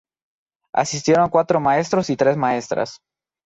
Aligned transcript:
Asistieron 0.73 1.29
cuatro 1.29 1.59
maestros 1.59 2.09
y 2.09 2.17
tres 2.17 2.35
maestras. 2.35 2.99